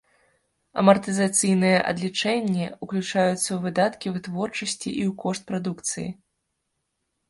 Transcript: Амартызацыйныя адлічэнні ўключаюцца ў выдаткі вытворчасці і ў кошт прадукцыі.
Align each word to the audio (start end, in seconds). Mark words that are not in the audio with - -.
Амартызацыйныя 0.81 1.77
адлічэнні 1.91 2.65
ўключаюцца 2.83 3.37
ў 3.53 3.59
выдаткі 3.69 4.07
вытворчасці 4.19 4.87
і 4.89 5.03
ў 5.09 5.19
кошт 5.25 5.41
прадукцыі. 5.55 6.09